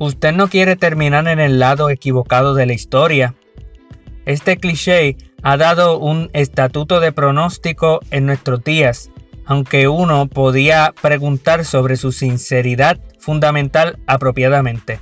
[0.00, 3.34] Usted no quiere terminar en el lado equivocado de la historia.
[4.26, 9.10] Este cliché ha dado un estatuto de pronóstico en nuestros días,
[9.44, 15.00] aunque uno podía preguntar sobre su sinceridad fundamental apropiadamente.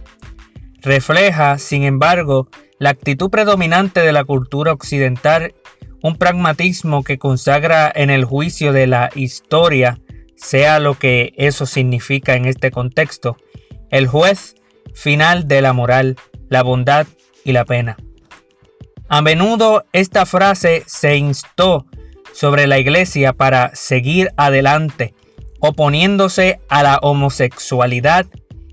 [0.81, 5.55] Refleja, sin embargo, la actitud predominante de la cultura occidental,
[6.03, 9.99] un pragmatismo que consagra en el juicio de la historia,
[10.37, 13.37] sea lo que eso significa en este contexto,
[13.91, 14.55] el juez
[14.97, 16.17] final de la moral,
[16.49, 17.07] la bondad
[17.45, 17.97] y la pena.
[19.09, 21.87] A menudo esta frase se instó
[22.33, 25.15] sobre la iglesia para seguir adelante,
[25.61, 28.27] oponiéndose a la homosexualidad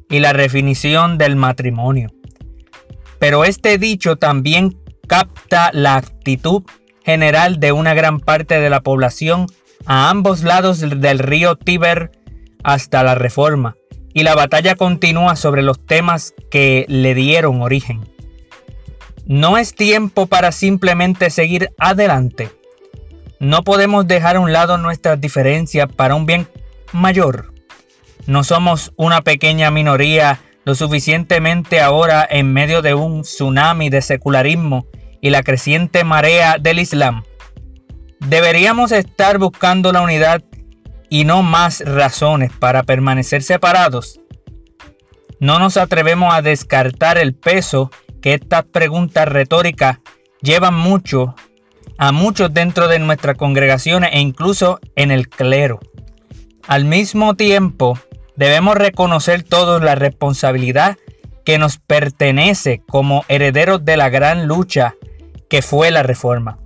[0.10, 2.10] y la definición del matrimonio.
[3.20, 4.78] Pero este dicho también
[5.08, 6.64] capta la actitud
[7.06, 9.48] general de una gran parte de la población
[9.86, 12.12] a ambos lados del río Tíber
[12.64, 13.76] hasta la Reforma,
[14.14, 18.08] y la batalla continúa sobre los temas que le dieron origen.
[19.26, 22.50] No es tiempo para simplemente seguir adelante.
[23.40, 26.48] No podemos dejar a un lado nuestras diferencias para un bien
[26.92, 27.54] mayor.
[28.26, 34.86] No somos una pequeña minoría lo suficientemente ahora en medio de un tsunami de secularismo
[35.22, 37.24] y la creciente marea del Islam.
[38.20, 40.42] Deberíamos estar buscando la unidad
[41.14, 44.20] y no más razones para permanecer separados.
[45.40, 50.00] No nos atrevemos a descartar el peso que estas preguntas retóricas
[50.42, 51.36] llevan mucho
[52.00, 55.80] a muchos dentro de nuestras congregaciones e incluso en el clero.
[56.68, 58.00] Al mismo tiempo,
[58.36, 60.98] debemos reconocer todos la responsabilidad
[61.46, 64.96] que nos pertenece como herederos de la gran lucha
[65.48, 66.58] que fue la reforma.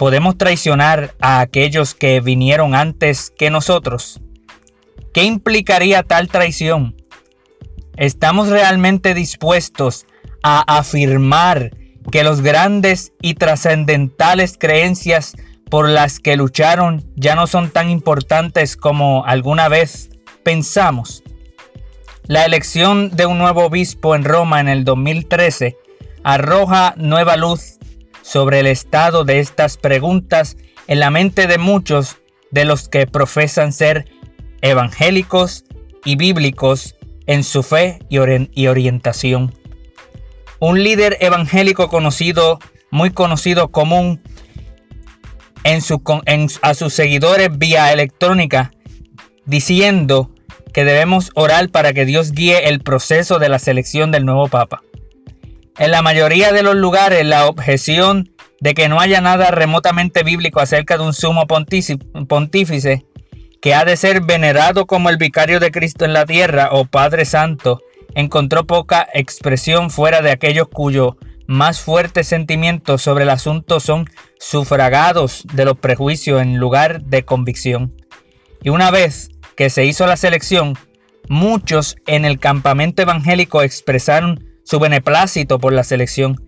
[0.00, 4.18] ¿Podemos traicionar a aquellos que vinieron antes que nosotros?
[5.12, 6.96] ¿Qué implicaría tal traición?
[7.98, 10.06] ¿Estamos realmente dispuestos
[10.42, 11.76] a afirmar
[12.10, 15.34] que los grandes y trascendentales creencias
[15.68, 20.08] por las que lucharon ya no son tan importantes como alguna vez
[20.42, 21.22] pensamos?
[22.24, 25.76] La elección de un nuevo obispo en Roma en el 2013
[26.24, 27.79] arroja nueva luz
[28.22, 32.18] sobre el estado de estas preguntas en la mente de muchos
[32.50, 34.06] de los que profesan ser
[34.60, 35.64] evangélicos
[36.04, 38.18] y bíblicos en su fe y,
[38.66, 39.54] orientación.
[40.58, 42.58] Un líder evangélico conocido,
[42.90, 44.20] muy conocido común
[45.64, 46.02] en su,
[46.62, 48.72] a sus seguidores vía electrónica,
[49.46, 50.34] diciendo
[50.72, 54.82] que debemos orar para que Dios guíe el proceso de la selección del nuevo Papa.
[55.80, 60.60] En la mayoría de los lugares, la objeción de que no haya nada remotamente bíblico
[60.60, 63.06] acerca de un sumo pontífice
[63.62, 67.24] que ha de ser venerado como el vicario de Cristo en la tierra o Padre
[67.24, 67.80] Santo,
[68.14, 71.14] encontró poca expresión fuera de aquellos cuyos
[71.46, 74.04] más fuertes sentimientos sobre el asunto son
[74.38, 77.96] sufragados de los prejuicios en lugar de convicción.
[78.62, 80.76] Y una vez que se hizo la selección,
[81.30, 86.40] muchos en el campamento evangélico expresaron su beneplácito por la selección,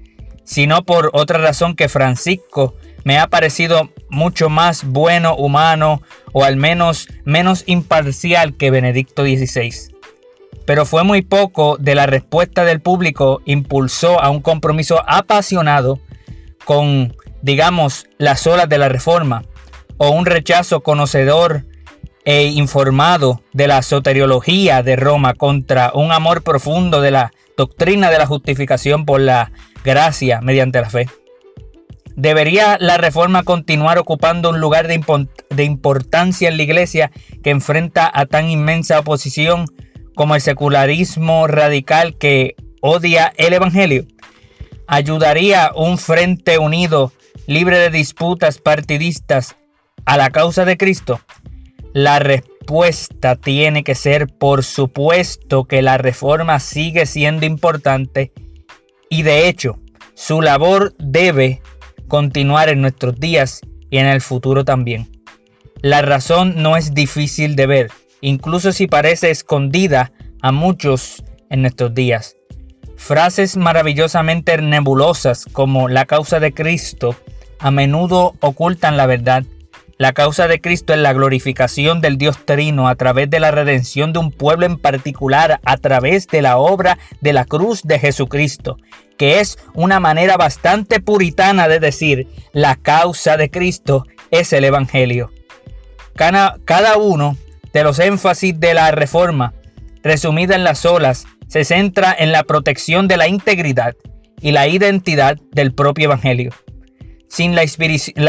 [0.44, 6.54] sino por otra razón que Francisco me ha parecido mucho más bueno, humano o al
[6.54, 9.92] menos menos imparcial que Benedicto XVI.
[10.64, 15.98] Pero fue muy poco de la respuesta del público impulsó a un compromiso apasionado
[16.64, 19.42] con, digamos, las olas de la reforma,
[19.96, 21.64] o un rechazo conocedor
[22.24, 28.18] e informado de la soteriología de Roma contra un amor profundo de la doctrina de
[28.18, 29.52] la justificación por la
[29.84, 31.08] gracia mediante la fe.
[32.16, 37.10] ¿Debería la reforma continuar ocupando un lugar de, importancia en la iglesia
[37.42, 39.66] que enfrenta a tan inmensa oposición
[40.14, 44.06] como el secularismo radical que odia el Evangelio?
[44.86, 47.12] ¿Ayudaría un frente unido,
[47.46, 49.56] libre de disputas partidistas,
[50.04, 51.20] a la causa de Cristo?
[51.94, 52.51] La respuesta
[53.40, 58.32] tiene que ser, por supuesto, que la reforma sigue siendo importante
[59.08, 59.78] y de hecho
[60.14, 61.62] su labor debe
[62.08, 63.60] continuar en nuestros días
[63.90, 65.08] y en el futuro también.
[65.82, 71.92] La razón no es difícil de ver, incluso si parece escondida a muchos en nuestros
[71.94, 72.36] días.
[72.96, 77.16] Frases maravillosamente nebulosas como la causa de Cristo
[77.58, 79.44] a menudo ocultan la verdad
[79.98, 84.12] la causa de Cristo es la glorificación del Dios Trino a través de la redención
[84.12, 88.78] de un pueblo en particular, a través de la obra de la cruz de Jesucristo,
[89.16, 95.30] que es una manera bastante puritana de decir la causa de Cristo es el Evangelio.
[96.14, 97.36] Cada, uno
[97.72, 99.54] de los énfasis de la reforma,
[100.02, 103.94] resumida en las olas, se centra en la protección de la integridad
[104.40, 106.50] y la identidad del propio Evangelio.
[107.28, 107.64] Sin la,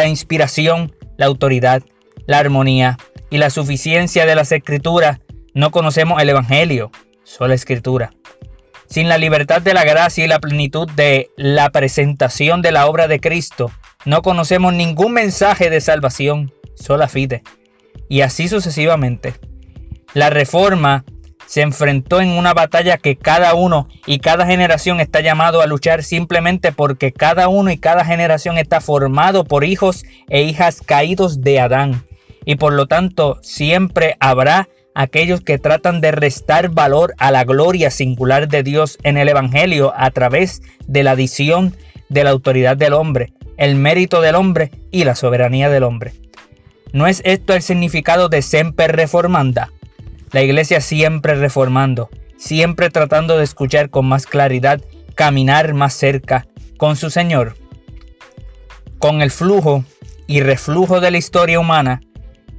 [0.07, 1.83] inspiración, la autoridad,
[2.27, 2.97] la armonía
[3.29, 5.21] y la suficiencia de las escrituras,
[5.53, 6.91] no conocemos el Evangelio,
[7.23, 8.11] sola escritura.
[8.87, 13.07] Sin la libertad de la gracia y la plenitud de la presentación de la obra
[13.07, 13.71] de Cristo,
[14.03, 17.41] no conocemos ningún mensaje de salvación, sola fide.
[18.09, 19.33] Y así sucesivamente.
[20.13, 21.05] La reforma
[21.45, 26.03] se enfrentó en una batalla que cada uno y cada generación está llamado a luchar
[26.03, 31.59] simplemente porque cada uno y cada generación está formado por hijos e hijas caídos de
[31.59, 32.05] Adán.
[32.45, 37.91] Y por lo tanto siempre habrá aquellos que tratan de restar valor a la gloria
[37.91, 41.75] singular de Dios en el Evangelio a través de la adición
[42.09, 46.13] de la autoridad del hombre, el mérito del hombre y la soberanía del hombre.
[46.91, 49.71] ¿No es esto el significado de Semper Reformanda?
[50.33, 54.81] La iglesia siempre reformando, siempre tratando de escuchar con más claridad,
[55.15, 56.47] caminar más cerca
[56.77, 57.55] con su Señor.
[58.97, 59.85] Con el flujo
[60.27, 62.01] y reflujo de la historia humana,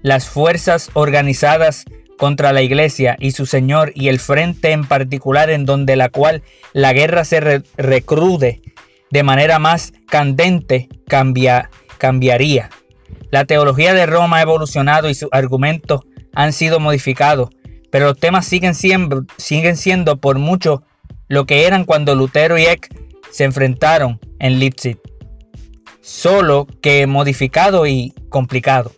[0.03, 1.85] las fuerzas organizadas
[2.17, 6.43] contra la iglesia y su Señor y el frente en particular en donde la cual
[6.73, 8.63] la guerra se recrude
[9.11, 12.71] de manera más candente cambia, cambiaría.
[13.31, 16.03] La teología de Roma ha evolucionado y sus argumentos
[16.35, 17.51] han sido modificados,
[17.95, 20.83] pero los temas siguen siendo, siguen siendo por mucho
[21.29, 22.93] lo que eran cuando Lutero y Eck
[23.31, 24.99] se enfrentaron en Leipzig,
[26.01, 28.91] solo que modificado y complicado.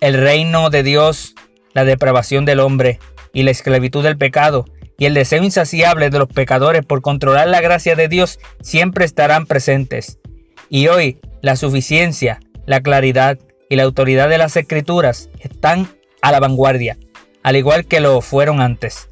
[0.00, 1.36] El reino de Dios,
[1.74, 2.98] la depravación del hombre
[3.32, 4.64] y la esclavitud del pecado
[4.98, 9.46] y el deseo insaciable de los pecadores por controlar la gracia de Dios siempre estarán
[9.46, 10.18] presentes.
[10.68, 13.38] Y hoy la suficiencia, la claridad
[13.70, 15.86] y la autoridad de las escrituras están
[16.20, 16.98] a la vanguardia,
[17.48, 19.08] al igual que lo fueron antes.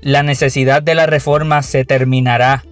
[0.00, 2.64] La necesidad de la reforma se terminará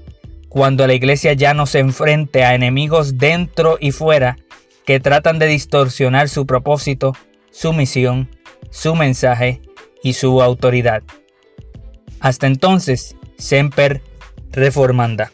[0.49, 4.37] cuando la iglesia ya no se enfrente a enemigos dentro y fuera
[4.85, 7.13] que tratan de distorsionar su propósito,
[7.53, 8.29] su misión,
[8.71, 9.63] su mensaje
[10.03, 11.05] y su autoridad.
[12.19, 14.03] Hasta entonces, Semper
[14.51, 15.31] Reformanda.